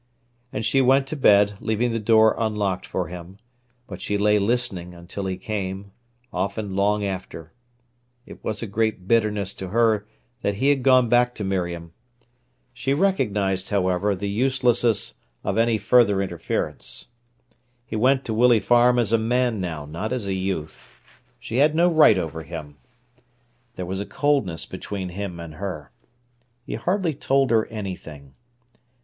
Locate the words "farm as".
18.59-19.13